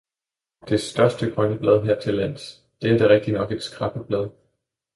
Det 0.69 0.79
største 0.81 1.29
grønne 1.35 1.57
Blad 1.59 1.83
her 1.83 1.99
til 1.99 2.13
Lands, 2.13 2.65
det 2.81 2.91
er 2.91 2.97
da 2.97 3.13
rigtignok 3.13 3.51
et 3.51 3.63
Skræppeblad. 3.63 4.29